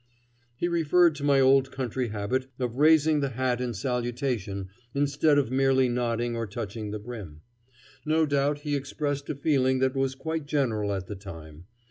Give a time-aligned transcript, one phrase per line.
[0.55, 5.51] He referred to my old country habit of raising the hat in salutation instead of
[5.51, 7.41] merely nodding or touching the brim.
[8.03, 11.65] No doubt he expressed a feeling that was quite general at the time.